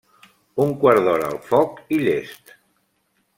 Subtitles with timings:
[0.63, 2.57] Un quart d'hora al foc i llest.